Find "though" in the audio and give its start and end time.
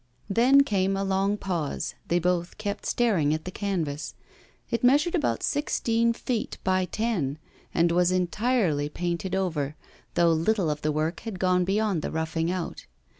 10.15-10.33